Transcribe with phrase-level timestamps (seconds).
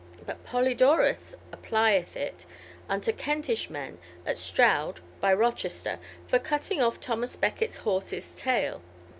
[0.25, 2.47] But Polydorus applieth it
[2.89, 8.81] unto Kentish men at Stroud, by Rochester, for cuttinge off Thomas Becket's horse's tail.